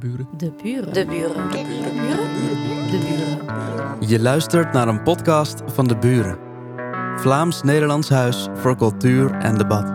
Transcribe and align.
De 0.00 0.06
buren. 0.06 0.28
De 0.36 0.52
buren. 0.62 0.92
De 0.92 1.06
buren. 1.06 1.50
De 1.50 1.62
buren. 1.62 2.90
De 2.90 2.98
buren. 2.98 4.08
Je 4.08 4.20
luistert 4.20 4.72
naar 4.72 4.88
een 4.88 5.02
podcast 5.02 5.62
van 5.66 5.86
De 5.86 5.96
Buren. 5.96 6.38
Vlaams-Nederlands 7.16 8.08
Huis 8.08 8.48
voor 8.54 8.76
Cultuur 8.76 9.30
en 9.30 9.58
Debat. 9.58 9.86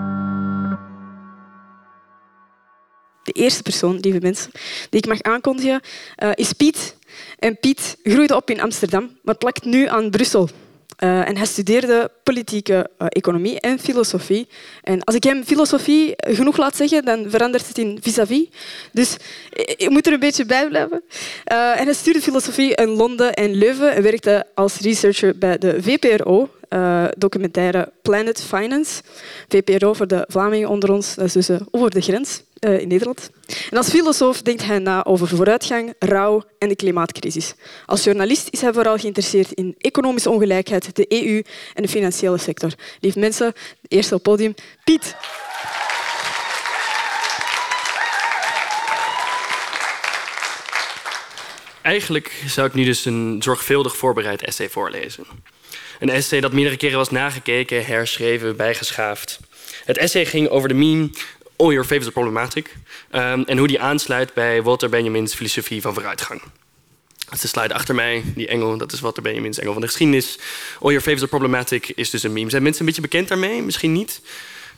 De 3.23 3.31
eerste 3.31 3.61
persoon, 3.61 3.97
lieve 3.99 4.19
mensen, 4.21 4.51
die 4.89 4.99
ik 4.99 5.07
mag 5.07 5.21
aankondigen, 5.21 5.81
eh, 6.15 6.29
is 6.33 6.53
Piet. 6.53 6.97
En 7.39 7.59
Piet 7.59 7.97
groeide 8.03 8.35
op 8.35 8.49
in 8.49 8.61
Amsterdam, 8.61 9.17
maar 9.23 9.35
plakt 9.35 9.65
nu 9.65 9.87
aan 9.87 10.09
Brussel. 10.09 10.49
Eh, 10.99 11.27
en 11.27 11.37
hij 11.37 11.45
studeerde 11.45 12.11
politieke 12.23 12.89
eh, 12.97 13.07
economie 13.09 13.59
en 13.59 13.79
filosofie. 13.79 14.47
En 14.83 15.03
als 15.03 15.15
ik 15.15 15.23
hem 15.23 15.43
filosofie 15.43 16.13
genoeg 16.15 16.57
laat 16.57 16.75
zeggen, 16.75 17.05
dan 17.05 17.25
verandert 17.29 17.67
het 17.67 17.77
in 17.77 17.97
vis-à-vis. 18.01 18.47
Dus 18.91 19.17
ik, 19.53 19.89
moet 19.89 20.07
er 20.07 20.13
een 20.13 20.19
beetje 20.19 20.45
bij 20.45 20.67
blijven. 20.67 21.03
Eh, 21.43 21.79
en 21.79 21.85
hij 21.85 21.93
studeerde 21.93 22.21
filosofie 22.21 22.75
in 22.75 22.89
Londen 22.89 23.33
en 23.33 23.53
Leuven 23.53 23.95
en 23.95 24.03
werkte 24.03 24.45
als 24.53 24.79
researcher 24.79 25.37
bij 25.37 25.57
de 25.57 25.83
VPRO, 25.83 26.49
eh, 26.69 27.05
documentaire 27.17 27.91
Planet 28.01 28.41
Finance. 28.41 29.01
VPRO 29.47 29.93
voor 29.93 30.07
de 30.07 30.25
Vlamingen 30.27 30.69
onder 30.69 30.91
ons, 30.91 31.15
dat 31.15 31.25
is 31.25 31.33
dus 31.33 31.49
eh, 31.49 31.59
over 31.71 31.89
de 31.89 32.01
grens 32.01 32.43
eh, 32.59 32.79
in 32.79 32.87
Nederland. 32.87 33.29
En 33.69 33.77
als 33.77 33.89
filosoof 33.89 34.41
denkt 34.41 34.65
hij 34.65 34.79
na 34.79 35.05
over 35.05 35.27
vooruitgang, 35.27 35.93
rouw 35.99 36.43
en 36.59 36.67
de 36.69 36.75
klimaatcrisis. 36.75 37.53
Als 37.85 38.03
journalist 38.03 38.47
is 38.51 38.61
hij 38.61 38.73
vooral 38.73 38.97
geïnteresseerd 38.97 39.51
in 39.51 39.75
economische 39.77 40.29
ongelijkheid, 40.29 40.95
de 40.95 41.05
EU 41.23 41.43
en 41.73 41.83
de 41.83 41.89
financiële 41.89 42.37
sector. 42.37 42.73
Lieve 42.99 43.19
mensen, 43.19 43.53
eerst 43.87 44.11
op 44.11 44.13
het 44.13 44.23
podium, 44.23 44.53
Piet. 44.83 45.15
Eigenlijk 51.89 52.43
zou 52.47 52.67
ik 52.67 52.73
nu 52.73 52.83
dus 52.83 53.05
een 53.05 53.37
zorgvuldig 53.43 53.97
voorbereid 53.97 54.41
essay 54.41 54.69
voorlezen. 54.69 55.25
Een 55.99 56.09
essay 56.09 56.39
dat 56.39 56.53
meerdere 56.53 56.77
keren 56.77 56.97
was 56.97 57.09
nagekeken, 57.09 57.85
herschreven, 57.85 58.55
bijgeschaafd. 58.55 59.39
Het 59.85 59.97
essay 59.97 60.25
ging 60.25 60.49
over 60.49 60.67
de 60.67 60.73
meme 60.73 61.09
All 61.55 61.67
Your 61.67 61.83
Favorite 61.83 62.11
Problematic 62.11 62.75
um, 63.11 63.43
en 63.43 63.57
hoe 63.57 63.67
die 63.67 63.79
aansluit 63.79 64.33
bij 64.33 64.63
Walter 64.63 64.89
Benjamin's 64.89 65.33
filosofie 65.33 65.81
van 65.81 65.93
vooruitgang. 65.93 66.41
Dat 67.25 67.33
is 67.33 67.41
de 67.41 67.47
slide 67.47 67.73
achter 67.73 67.95
mij, 67.95 68.23
die 68.35 68.47
engel, 68.47 68.77
dat 68.77 68.91
is 68.91 68.99
Walter 68.99 69.23
Benjamin's 69.23 69.59
engel 69.59 69.73
van 69.73 69.81
de 69.81 69.87
geschiedenis. 69.87 70.37
All 70.79 70.91
Your 70.91 71.01
Favorite 71.01 71.27
Problematic 71.27 71.89
is 71.89 72.09
dus 72.09 72.23
een 72.23 72.33
meme. 72.33 72.49
Zijn 72.49 72.63
mensen 72.63 72.81
een 72.81 72.87
beetje 72.87 73.01
bekend 73.01 73.27
daarmee? 73.27 73.61
Misschien 73.61 73.91
niet. 73.91 74.21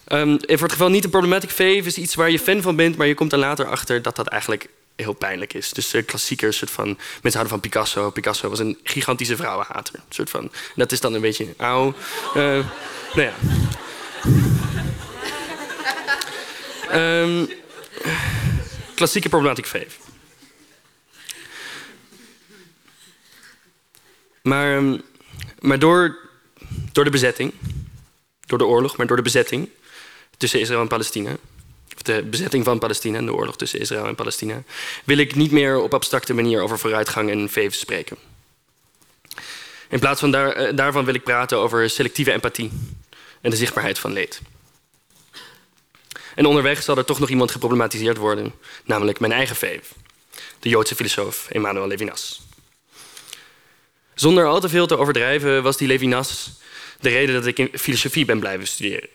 Um, 0.07 0.37
en 0.37 0.57
voor 0.57 0.67
het 0.67 0.71
geval 0.71 0.89
niet, 0.89 1.03
een 1.03 1.09
problematic 1.09 1.49
fave 1.49 1.81
is 1.83 1.97
iets 1.97 2.15
waar 2.15 2.31
je 2.31 2.39
fan 2.39 2.61
van 2.61 2.75
bent, 2.75 2.97
maar 2.97 3.07
je 3.07 3.13
komt 3.13 3.31
er 3.31 3.39
later 3.39 3.65
achter 3.65 4.01
dat 4.01 4.15
dat 4.15 4.27
eigenlijk 4.27 4.69
heel 5.01 5.13
pijnlijk 5.13 5.53
is. 5.53 5.69
Dus 5.69 5.93
uh, 5.93 6.05
klassiekers, 6.05 6.57
soort 6.57 6.71
van, 6.71 6.85
mensen 6.87 7.39
houden 7.39 7.49
van 7.49 7.59
Picasso. 7.59 8.09
Picasso 8.09 8.49
was 8.49 8.59
een 8.59 8.79
gigantische 8.83 9.35
vrouwenhater. 9.35 9.99
Soort 10.09 10.29
van, 10.29 10.51
dat 10.75 10.91
is 10.91 10.99
dan 10.99 11.13
een 11.13 11.21
beetje 11.21 11.53
auw. 11.57 11.93
Uh, 12.35 12.65
nou 13.13 13.21
ja. 13.21 13.33
Um, 16.93 17.49
klassieke 18.95 19.29
problematic 19.29 19.65
fave. 19.65 19.89
Maar, 24.41 24.75
um, 24.75 25.01
maar 25.59 25.79
door, 25.79 26.17
door 26.91 27.03
de 27.03 27.09
bezetting, 27.09 27.53
door 28.45 28.57
de 28.57 28.65
oorlog, 28.65 28.97
maar 28.97 29.07
door 29.07 29.17
de 29.17 29.23
bezetting 29.23 29.69
tussen 30.37 30.59
Israël 30.59 30.81
en 30.81 30.87
Palestina, 30.87 31.37
de 32.05 32.23
bezetting 32.23 32.63
van 32.63 32.79
Palestina 32.79 33.17
en 33.17 33.25
de 33.25 33.33
oorlog 33.33 33.57
tussen 33.57 33.79
Israël 33.79 34.05
en 34.05 34.15
Palestina, 34.15 34.63
wil 35.03 35.17
ik 35.17 35.35
niet 35.35 35.51
meer 35.51 35.79
op 35.79 35.93
abstracte 35.93 36.33
manier 36.33 36.61
over 36.61 36.79
vooruitgang 36.79 37.29
en 37.29 37.49
faves 37.49 37.79
spreken. 37.79 38.17
In 39.89 39.99
plaats 39.99 40.19
van 40.19 40.31
daar, 40.31 40.61
uh, 40.61 40.75
daarvan 40.75 41.05
wil 41.05 41.13
ik 41.13 41.23
praten 41.23 41.57
over 41.57 41.89
selectieve 41.89 42.31
empathie 42.31 42.71
en 43.41 43.49
de 43.49 43.55
zichtbaarheid 43.55 43.99
van 43.99 44.13
leed. 44.13 44.41
En 46.35 46.45
onderweg 46.45 46.83
zal 46.83 46.97
er 46.97 47.05
toch 47.05 47.19
nog 47.19 47.29
iemand 47.29 47.51
geproblematiseerd 47.51 48.17
worden, 48.17 48.53
namelijk 48.85 49.19
mijn 49.19 49.31
eigen 49.31 49.55
fave, 49.55 49.81
de 50.59 50.69
Joodse 50.69 50.95
filosoof 50.95 51.47
Emmanuel 51.49 51.87
Levinas. 51.87 52.41
Zonder 54.13 54.45
al 54.45 54.59
te 54.59 54.69
veel 54.69 54.87
te 54.87 54.97
overdrijven 54.97 55.63
was 55.63 55.77
die 55.77 55.87
Levinas 55.87 56.59
de 56.99 57.09
reden 57.09 57.35
dat 57.35 57.45
ik 57.45 57.59
in 57.59 57.69
filosofie 57.73 58.25
ben 58.25 58.39
blijven 58.39 58.67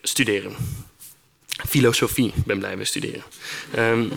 studeren. 0.02 0.56
Filosofie 1.68 2.32
ben 2.46 2.58
blijven 2.58 2.86
studeren. 2.86 3.22
Um, 3.78 4.12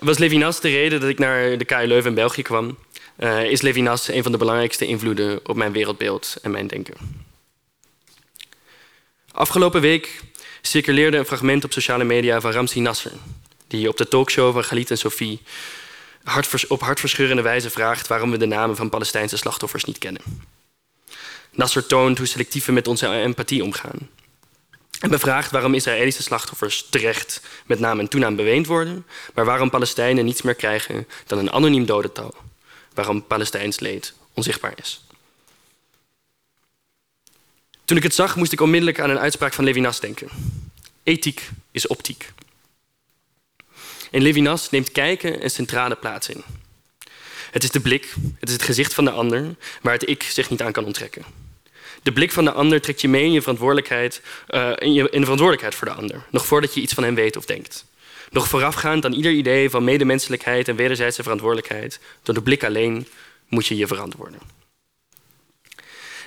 was 0.00 0.18
Levinas 0.18 0.60
de 0.60 0.68
reden 0.68 1.00
dat 1.00 1.08
ik 1.08 1.18
naar 1.18 1.58
de 1.58 1.64
KU 1.64 1.86
Leuven 1.86 2.10
in 2.10 2.14
België 2.14 2.42
kwam? 2.42 2.78
Uh, 3.18 3.44
is 3.44 3.60
Levinas 3.60 4.08
een 4.08 4.22
van 4.22 4.32
de 4.32 4.38
belangrijkste 4.38 4.86
invloeden 4.86 5.48
op 5.48 5.56
mijn 5.56 5.72
wereldbeeld 5.72 6.36
en 6.42 6.50
mijn 6.50 6.66
denken? 6.66 6.94
Afgelopen 9.32 9.80
week 9.80 10.20
circuleerde 10.62 11.16
een 11.16 11.24
fragment 11.24 11.64
op 11.64 11.72
sociale 11.72 12.04
media 12.04 12.40
van 12.40 12.52
Ramsi 12.52 12.80
Nasser, 12.80 13.12
die 13.66 13.88
op 13.88 13.96
de 13.96 14.08
talkshow 14.08 14.52
van 14.52 14.64
Galit 14.64 14.90
en 14.90 14.98
Sophie 14.98 15.40
op 16.68 16.80
hartverscheurende 16.80 17.42
wijze 17.42 17.70
vraagt 17.70 18.06
waarom 18.06 18.30
we 18.30 18.36
de 18.36 18.46
namen 18.46 18.76
van 18.76 18.88
Palestijnse 18.88 19.36
slachtoffers 19.36 19.84
niet 19.84 19.98
kennen. 19.98 20.22
Nasser 21.50 21.86
toont 21.86 22.18
hoe 22.18 22.26
selectief 22.26 22.64
we 22.64 22.72
met 22.72 22.88
onze 22.88 23.08
empathie 23.08 23.64
omgaan. 23.64 24.08
En 25.00 25.10
bevraagt 25.10 25.50
waarom 25.50 25.74
Israëlische 25.74 26.22
slachtoffers 26.22 26.86
terecht 26.90 27.40
met 27.66 27.78
naam 27.78 27.98
en 27.98 28.08
toenaam 28.08 28.36
beweend 28.36 28.66
worden, 28.66 29.06
maar 29.34 29.44
waarom 29.44 29.70
Palestijnen 29.70 30.24
niets 30.24 30.42
meer 30.42 30.54
krijgen 30.54 31.06
dan 31.26 31.38
een 31.38 31.52
anoniem 31.52 31.86
dodental. 31.86 32.34
Waarom 32.94 33.26
Palestijns 33.26 33.80
leed 33.80 34.14
onzichtbaar 34.32 34.72
is. 34.76 35.00
Toen 37.84 37.96
ik 37.96 38.02
het 38.02 38.14
zag, 38.14 38.36
moest 38.36 38.52
ik 38.52 38.60
onmiddellijk 38.60 39.00
aan 39.00 39.10
een 39.10 39.18
uitspraak 39.18 39.52
van 39.52 39.64
Levinas 39.64 40.00
denken. 40.00 40.28
Ethiek 41.02 41.48
is 41.70 41.86
optiek. 41.86 42.32
In 44.10 44.22
Levinas 44.22 44.70
neemt 44.70 44.92
kijken 44.92 45.44
een 45.44 45.50
centrale 45.50 45.96
plaats 45.96 46.28
in. 46.28 46.42
Het 47.50 47.62
is 47.62 47.70
de 47.70 47.80
blik, 47.80 48.14
het 48.38 48.48
is 48.48 48.54
het 48.54 48.62
gezicht 48.62 48.94
van 48.94 49.04
de 49.04 49.10
ander, 49.10 49.56
waar 49.82 49.92
het 49.92 50.08
ik 50.08 50.22
zich 50.22 50.50
niet 50.50 50.62
aan 50.62 50.72
kan 50.72 50.84
onttrekken. 50.84 51.24
De 52.02 52.12
blik 52.12 52.32
van 52.32 52.44
de 52.44 52.52
ander 52.52 52.80
trekt 52.80 53.00
je 53.00 53.08
mee 53.08 53.24
in 53.24 53.32
je 53.32 53.40
verantwoordelijkheid, 53.40 54.22
uh, 54.50 54.70
in, 54.78 54.92
je, 54.92 55.02
in 55.02 55.20
de 55.20 55.26
verantwoordelijkheid 55.26 55.74
voor 55.74 55.86
de 55.86 55.94
ander, 55.94 56.26
nog 56.30 56.46
voordat 56.46 56.74
je 56.74 56.80
iets 56.80 56.94
van 56.94 57.04
hem 57.04 57.14
weet 57.14 57.36
of 57.36 57.44
denkt. 57.44 57.84
Nog 58.30 58.48
voorafgaand 58.48 59.04
aan 59.04 59.12
ieder 59.12 59.32
idee 59.32 59.70
van 59.70 59.84
medemenselijkheid 59.84 60.68
en 60.68 60.76
wederzijdse 60.76 61.22
verantwoordelijkheid, 61.22 62.00
door 62.22 62.34
de 62.34 62.42
blik 62.42 62.64
alleen 62.64 63.06
moet 63.48 63.66
je 63.66 63.76
je 63.76 63.86
verantwoorden. 63.86 64.40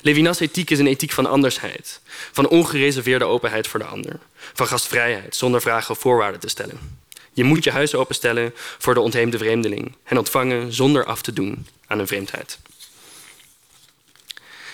Levinas' 0.01 0.39
ethiek 0.39 0.69
is 0.69 0.79
een 0.79 0.87
ethiek 0.87 1.11
van 1.11 1.25
andersheid, 1.25 2.01
van 2.31 2.47
ongereserveerde 2.47 3.25
openheid 3.25 3.67
voor 3.67 3.79
de 3.79 3.85
ander, 3.85 4.19
van 4.53 4.67
gastvrijheid, 4.67 5.35
zonder 5.35 5.61
vragen 5.61 5.91
of 5.91 5.99
voorwaarden 5.99 6.39
te 6.39 6.49
stellen. 6.49 6.99
Je 7.33 7.43
moet 7.43 7.63
je 7.63 7.71
huis 7.71 7.95
openstellen 7.95 8.53
voor 8.55 8.93
de 8.93 8.99
ontheemde 8.99 9.37
vreemdeling 9.37 9.95
en 10.03 10.17
ontvangen 10.17 10.73
zonder 10.73 11.05
af 11.05 11.21
te 11.21 11.33
doen 11.33 11.67
aan 11.87 11.99
een 11.99 12.07
vreemdheid. 12.07 12.59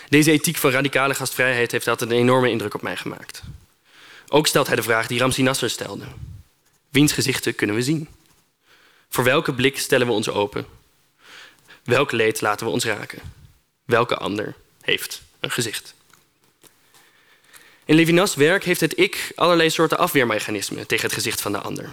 Deze 0.09 0.31
ethiek 0.31 0.57
van 0.57 0.71
radicale 0.71 1.13
gastvrijheid 1.13 1.71
heeft 1.71 1.87
altijd 1.87 2.11
een 2.11 2.17
enorme 2.17 2.49
indruk 2.49 2.73
op 2.73 2.81
mij 2.81 2.97
gemaakt. 2.97 3.41
Ook 4.27 4.47
stelt 4.47 4.67
hij 4.67 4.75
de 4.75 4.83
vraag 4.83 5.07
die 5.07 5.19
Ramsi 5.19 5.41
Nasser 5.41 5.69
stelde. 5.69 6.05
Wiens 6.89 7.11
gezichten 7.11 7.55
kunnen 7.55 7.75
we 7.75 7.81
zien? 7.81 8.07
Voor 9.09 9.23
welke 9.23 9.53
blik 9.53 9.79
stellen 9.79 10.07
we 10.07 10.13
ons 10.13 10.29
open? 10.29 10.65
Welk 11.83 12.11
leed 12.11 12.41
laten 12.41 12.65
we 12.65 12.71
ons 12.71 12.85
raken? 12.85 13.19
Welke 13.85 14.17
ander 14.17 14.55
heeft 14.81 15.21
een 15.39 15.51
gezicht? 15.51 15.93
In 17.85 17.95
Levinas' 17.95 18.35
werk 18.35 18.63
heeft 18.63 18.81
het 18.81 18.99
ik 18.99 19.31
allerlei 19.35 19.69
soorten 19.69 19.97
afweermechanismen 19.97 20.87
tegen 20.87 21.05
het 21.05 21.13
gezicht 21.13 21.41
van 21.41 21.51
de 21.51 21.57
ander. 21.57 21.89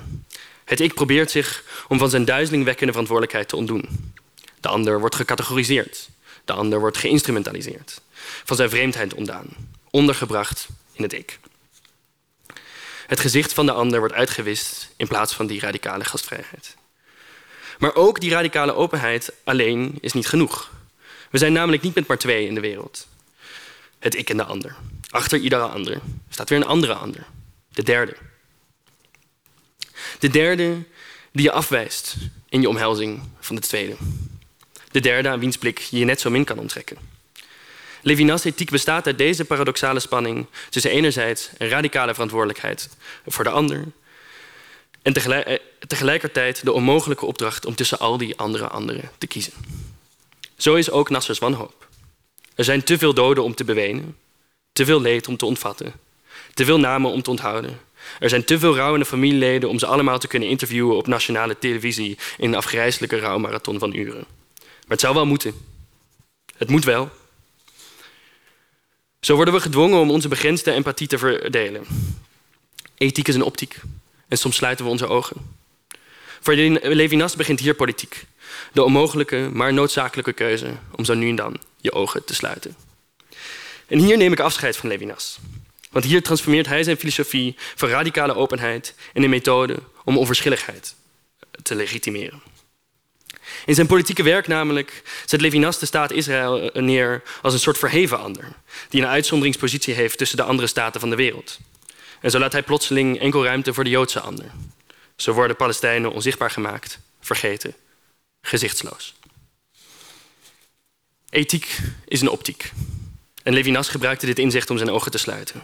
Het 0.64 0.80
ik 0.80 0.94
probeert 0.94 1.30
zich 1.30 1.64
om 1.88 1.98
van 1.98 2.10
zijn 2.10 2.24
duizelingwekkende 2.24 2.92
verantwoordelijkheid 2.92 3.48
te 3.48 3.56
ontdoen. 3.56 4.12
De 4.60 4.68
ander 4.68 5.00
wordt 5.00 5.14
gecategoriseerd. 5.14 6.08
De 6.44 6.52
ander 6.52 6.80
wordt 6.80 6.96
geïnstrumentaliseerd. 6.96 8.00
Van 8.44 8.56
zijn 8.56 8.70
vreemdheid 8.70 9.14
ontdaan. 9.14 9.46
Ondergebracht 9.90 10.68
in 10.92 11.02
het 11.02 11.12
ik. 11.12 11.38
Het 13.06 13.20
gezicht 13.20 13.52
van 13.52 13.66
de 13.66 13.72
ander 13.72 13.98
wordt 13.98 14.14
uitgewist 14.14 14.92
in 14.96 15.08
plaats 15.08 15.34
van 15.34 15.46
die 15.46 15.60
radicale 15.60 16.04
gastvrijheid. 16.04 16.76
Maar 17.78 17.94
ook 17.94 18.20
die 18.20 18.30
radicale 18.30 18.74
openheid 18.74 19.32
alleen 19.44 19.98
is 20.00 20.12
niet 20.12 20.26
genoeg. 20.26 20.72
We 21.30 21.38
zijn 21.38 21.52
namelijk 21.52 21.82
niet 21.82 21.94
met 21.94 22.06
maar 22.06 22.18
twee 22.18 22.46
in 22.46 22.54
de 22.54 22.60
wereld. 22.60 23.06
Het 23.98 24.14
ik 24.14 24.30
en 24.30 24.36
de 24.36 24.44
ander. 24.44 24.76
Achter 25.08 25.38
iedere 25.38 25.62
ander 25.62 26.00
staat 26.28 26.48
weer 26.48 26.58
een 26.58 26.66
andere 26.66 26.94
ander. 26.94 27.26
De 27.68 27.82
derde. 27.82 28.16
De 30.18 30.28
derde 30.28 30.82
die 31.32 31.44
je 31.44 31.52
afwijst 31.52 32.16
in 32.48 32.60
je 32.60 32.68
omhelzing 32.68 33.22
van 33.40 33.56
de 33.56 33.62
tweede. 33.62 33.96
De 34.90 35.00
derde 35.00 35.28
aan 35.28 35.40
wiens 35.40 35.56
blik 35.56 35.78
je 35.78 35.98
je 35.98 36.04
net 36.04 36.20
zo 36.20 36.30
min 36.30 36.44
kan 36.44 36.58
onttrekken. 36.58 37.13
Levinas' 38.04 38.44
ethiek 38.44 38.70
bestaat 38.70 39.06
uit 39.06 39.18
deze 39.18 39.44
paradoxale 39.44 40.00
spanning 40.00 40.46
tussen 40.70 40.90
enerzijds 40.90 41.50
een 41.58 41.68
radicale 41.68 42.12
verantwoordelijkheid 42.12 42.88
voor 43.26 43.44
de 43.44 43.50
ander 43.50 43.84
En 45.02 45.14
eh, 45.14 45.58
tegelijkertijd 45.86 46.64
de 46.64 46.72
onmogelijke 46.72 47.26
opdracht 47.26 47.66
om 47.66 47.74
tussen 47.74 47.98
al 47.98 48.18
die 48.18 48.36
andere 48.36 48.68
anderen 48.68 49.10
te 49.18 49.26
kiezen. 49.26 49.52
Zo 50.56 50.74
is 50.74 50.90
ook 50.90 51.10
Nassers 51.10 51.38
wanhoop. 51.38 51.88
Er 52.54 52.64
zijn 52.64 52.84
te 52.84 52.98
veel 52.98 53.14
doden 53.14 53.44
om 53.44 53.54
te 53.54 53.64
bewenen, 53.64 54.16
te 54.72 54.84
veel 54.84 55.00
leed 55.00 55.28
om 55.28 55.36
te 55.36 55.46
ontvatten, 55.46 55.92
te 56.54 56.64
veel 56.64 56.78
namen 56.78 57.10
om 57.10 57.22
te 57.22 57.30
onthouden. 57.30 57.80
Er 58.20 58.28
zijn 58.28 58.44
te 58.44 58.58
veel 58.58 58.76
rouwende 58.76 59.06
familieleden 59.06 59.68
om 59.68 59.78
ze 59.78 59.86
allemaal 59.86 60.18
te 60.18 60.28
kunnen 60.28 60.48
interviewen 60.48 60.96
op 60.96 61.06
nationale 61.06 61.58
televisie 61.58 62.18
in 62.38 62.48
een 62.48 62.54
afgrijzelijke 62.54 63.18
rouwmarathon 63.18 63.78
van 63.78 63.94
uren. 63.94 64.24
Maar 64.58 64.96
het 64.96 65.00
zou 65.00 65.14
wel 65.14 65.26
moeten. 65.26 65.54
Het 66.56 66.68
moet 66.68 66.84
wel. 66.84 67.10
Zo 69.24 69.34
worden 69.34 69.54
we 69.54 69.60
gedwongen 69.60 70.00
om 70.00 70.10
onze 70.10 70.28
begrensde 70.28 70.72
empathie 70.72 71.06
te 71.06 71.18
verdelen. 71.18 71.86
Ethiek 72.96 73.28
is 73.28 73.34
een 73.34 73.42
optiek 73.42 73.80
en 74.28 74.38
soms 74.38 74.56
sluiten 74.56 74.84
we 74.84 74.90
onze 74.90 75.06
ogen. 75.06 75.36
Voor 76.40 76.54
Levinas 76.54 77.36
begint 77.36 77.60
hier 77.60 77.74
politiek. 77.74 78.26
De 78.72 78.82
onmogelijke, 78.82 79.48
maar 79.52 79.72
noodzakelijke 79.72 80.32
keuze 80.32 80.76
om 80.96 81.04
zo 81.04 81.14
nu 81.14 81.28
en 81.28 81.36
dan 81.36 81.56
je 81.80 81.92
ogen 81.92 82.24
te 82.24 82.34
sluiten. 82.34 82.76
En 83.86 83.98
hier 83.98 84.16
neem 84.16 84.32
ik 84.32 84.40
afscheid 84.40 84.76
van 84.76 84.88
Levinas. 84.88 85.38
Want 85.90 86.04
hier 86.04 86.22
transformeert 86.22 86.66
hij 86.66 86.82
zijn 86.82 86.96
filosofie 86.96 87.54
van 87.74 87.88
radicale 87.88 88.34
openheid 88.34 88.94
in 89.12 89.22
een 89.22 89.30
methode 89.30 89.78
om 90.04 90.18
onverschilligheid 90.18 90.94
te 91.62 91.74
legitimeren. 91.74 92.42
In 93.66 93.74
zijn 93.74 93.86
politieke 93.86 94.22
werk 94.22 94.46
namelijk 94.46 95.02
zet 95.24 95.40
Levinas 95.40 95.78
de 95.78 95.86
staat 95.86 96.12
Israël 96.12 96.70
neer 96.72 97.22
als 97.42 97.52
een 97.52 97.60
soort 97.60 97.78
verheven 97.78 98.18
ander, 98.18 98.52
die 98.88 99.02
een 99.02 99.08
uitzonderingspositie 99.08 99.94
heeft 99.94 100.18
tussen 100.18 100.36
de 100.36 100.42
andere 100.42 100.68
staten 100.68 101.00
van 101.00 101.10
de 101.10 101.16
wereld. 101.16 101.58
En 102.20 102.30
zo 102.30 102.38
laat 102.38 102.52
hij 102.52 102.62
plotseling 102.62 103.20
enkel 103.20 103.44
ruimte 103.44 103.74
voor 103.74 103.84
de 103.84 103.90
Joodse 103.90 104.20
ander. 104.20 104.50
Zo 105.16 105.32
worden 105.32 105.56
Palestijnen 105.56 106.12
onzichtbaar 106.12 106.50
gemaakt, 106.50 106.98
vergeten, 107.20 107.74
gezichtsloos. 108.42 109.14
Ethiek 111.30 111.78
is 112.06 112.20
een 112.20 112.28
optiek. 112.28 112.72
En 113.42 113.52
Levinas 113.52 113.88
gebruikte 113.88 114.26
dit 114.26 114.38
inzicht 114.38 114.70
om 114.70 114.76
zijn 114.76 114.90
ogen 114.90 115.10
te 115.10 115.18
sluiten. 115.18 115.62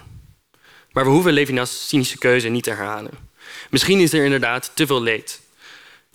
Maar 0.92 1.04
we 1.04 1.10
hoeven 1.10 1.32
Levinas' 1.32 1.88
cynische 1.88 2.18
keuze 2.18 2.48
niet 2.48 2.64
te 2.64 2.70
herhalen. 2.70 3.12
Misschien 3.70 4.00
is 4.00 4.12
er 4.12 4.24
inderdaad 4.24 4.70
te 4.74 4.86
veel 4.86 5.02
leed. 5.02 5.40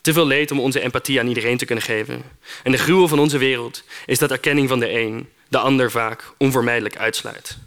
Te 0.05 0.13
veel 0.13 0.27
leed 0.27 0.51
om 0.51 0.59
onze 0.59 0.79
empathie 0.79 1.19
aan 1.19 1.27
iedereen 1.27 1.57
te 1.57 1.65
kunnen 1.65 1.83
geven. 1.83 2.23
En 2.63 2.71
de 2.71 2.77
gruwel 2.77 3.07
van 3.07 3.19
onze 3.19 3.37
wereld 3.37 3.83
is 4.05 4.19
dat 4.19 4.31
erkenning 4.31 4.69
van 4.69 4.79
de 4.79 4.91
een 4.91 5.29
de 5.47 5.57
ander 5.57 5.91
vaak 5.91 6.33
onvermijdelijk 6.37 6.97
uitsluit. 6.97 7.57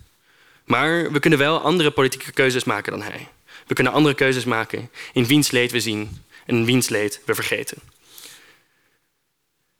Maar 0.64 1.12
we 1.12 1.18
kunnen 1.18 1.38
wel 1.38 1.60
andere 1.60 1.90
politieke 1.90 2.32
keuzes 2.32 2.64
maken 2.64 2.92
dan 2.92 3.02
hij. 3.02 3.28
We 3.66 3.74
kunnen 3.74 3.92
andere 3.92 4.14
keuzes 4.14 4.44
maken 4.44 4.90
in 5.12 5.26
wiens 5.26 5.50
leed 5.50 5.70
we 5.70 5.80
zien 5.80 6.22
en 6.46 6.56
in 6.56 6.64
wiens 6.64 6.88
leed 6.88 7.20
we 7.24 7.34
vergeten. 7.34 7.78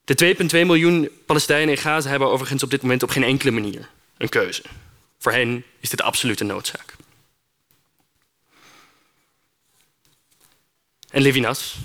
De 0.03 0.35
2,2 0.35 0.49
miljoen 0.49 1.09
Palestijnen 1.25 1.75
in 1.75 1.81
Gaza 1.81 2.09
hebben 2.09 2.27
overigens 2.27 2.63
op 2.63 2.69
dit 2.71 2.81
moment 2.81 3.03
op 3.03 3.09
geen 3.09 3.23
enkele 3.23 3.51
manier 3.51 3.89
een 4.17 4.29
keuze. 4.29 4.63
Voor 5.19 5.31
hen 5.31 5.63
is 5.79 5.89
dit 5.89 6.01
absoluut 6.01 6.39
een 6.39 6.47
noodzaak. 6.47 6.95
En 11.09 11.21
Levinas. 11.21 11.77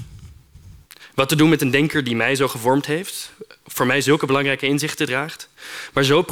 Wat 1.15 1.29
te 1.29 1.37
doen 1.37 1.49
met 1.49 1.61
een 1.61 1.71
denker 1.71 2.05
die 2.05 2.17
mij 2.17 2.35
zo 2.35 2.49
gevormd 2.49 2.87
heeft, 2.87 3.33
voor 3.67 3.87
mij 3.87 4.01
zulke 4.01 4.27
belangrijke 4.27 4.67
inzichten 4.67 5.07
draagt, 5.07 5.49
maar 5.93 6.05
zo 6.05 6.25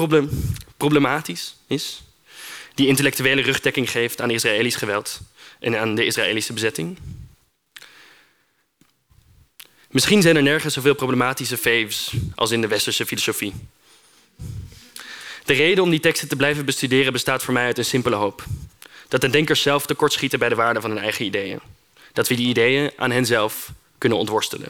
problematisch 0.76 1.56
is, 1.66 2.02
die 2.74 2.86
intellectuele 2.86 3.42
rugdekking 3.42 3.90
geeft 3.90 4.20
aan 4.20 4.30
Israëlisch 4.30 4.76
geweld 4.76 5.20
en 5.60 5.78
aan 5.78 5.94
de 5.94 6.04
Israëlische 6.04 6.52
bezetting. 6.52 6.98
Misschien 9.90 10.22
zijn 10.22 10.36
er 10.36 10.42
nergens 10.42 10.74
zoveel 10.74 10.94
problematische 10.94 11.56
faves 11.56 12.12
als 12.34 12.50
in 12.50 12.60
de 12.60 12.66
westerse 12.66 13.06
filosofie. 13.06 13.54
De 15.44 15.52
reden 15.52 15.84
om 15.84 15.90
die 15.90 16.00
teksten 16.00 16.28
te 16.28 16.36
blijven 16.36 16.64
bestuderen 16.64 17.12
bestaat 17.12 17.42
voor 17.42 17.54
mij 17.54 17.64
uit 17.64 17.78
een 17.78 17.84
simpele 17.84 18.16
hoop. 18.16 18.44
Dat 19.08 19.20
de 19.20 19.30
denkers 19.30 19.62
zelf 19.62 19.86
tekortschieten 19.86 20.38
bij 20.38 20.48
de 20.48 20.54
waarde 20.54 20.80
van 20.80 20.90
hun 20.90 21.02
eigen 21.02 21.24
ideeën. 21.24 21.60
Dat 22.12 22.28
we 22.28 22.34
die 22.34 22.48
ideeën 22.48 22.90
aan 22.96 23.10
henzelf 23.10 23.72
kunnen 24.02 24.18
ontworstelen. 24.18 24.68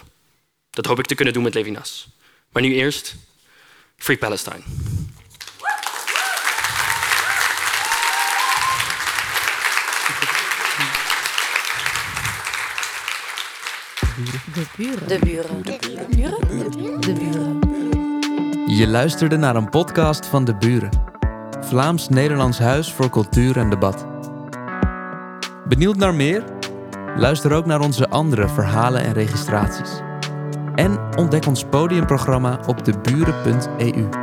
Dat 0.70 0.86
hoop 0.86 0.98
ik 0.98 1.06
te 1.06 1.14
kunnen 1.14 1.34
doen 1.34 1.42
met 1.42 1.54
Levinas. 1.54 2.08
Maar 2.48 2.62
nu 2.62 2.74
eerst 2.74 3.14
Free 3.96 4.18
Palestine. 4.18 4.62
De 14.54 14.66
buren. 14.76 15.08
De 15.08 15.18
buren. 15.18 15.62
De 15.62 16.06
buren. 16.10 17.00
De 17.00 17.12
buren. 17.12 17.58
Je 18.76 18.86
luisterde 18.86 19.36
naar 19.36 19.56
een 19.56 19.68
podcast 19.68 20.26
van 20.26 20.44
De 20.44 20.56
Buren. 20.56 20.90
Vlaams-Nederlands 21.60 22.58
Huis 22.58 22.92
voor 22.92 23.10
Cultuur 23.10 23.56
en 23.56 23.70
Debat. 23.70 24.06
Benieuwd 25.68 25.96
naar 25.96 26.14
meer? 26.14 26.60
Luister 27.16 27.52
ook 27.52 27.66
naar 27.66 27.80
onze 27.80 28.08
andere 28.08 28.48
verhalen 28.48 29.02
en 29.04 29.12
registraties. 29.12 30.00
En 30.74 31.16
ontdek 31.16 31.46
ons 31.46 31.64
podiumprogramma 31.64 32.60
op 32.66 32.84
deburen.eu. 32.84 34.21